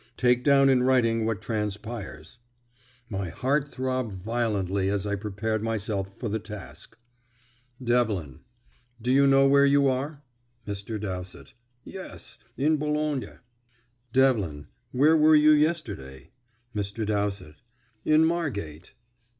Take 0.17 0.43
down 0.43 0.67
in 0.67 0.81
writing 0.81 1.25
what 1.27 1.43
transpires." 1.43 2.39
My 3.07 3.29
heart 3.29 3.69
throbbed 3.71 4.13
violently 4.15 4.89
as 4.89 5.05
I 5.05 5.13
prepared 5.13 5.61
myself 5.61 6.17
for 6.17 6.27
the 6.27 6.39
task. 6.39 6.97
Devlin: 7.83 8.39
"Do 8.99 9.11
you 9.11 9.27
know 9.27 9.47
where 9.47 9.63
you 9.63 9.87
are?" 9.89 10.23
Mr. 10.67 10.99
Dowsett: 10.99 11.53
"Yes, 11.83 12.39
in 12.57 12.77
Boulogne." 12.77 13.41
Devlin: 14.11 14.65
"Where 14.91 15.15
were 15.15 15.35
you 15.35 15.51
yesterday?" 15.51 16.31
Mr. 16.75 17.05
Dowsett: 17.05 17.57
"In 18.03 18.25
Margate." 18.25 18.95